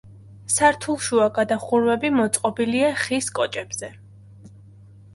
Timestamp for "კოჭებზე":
3.39-3.95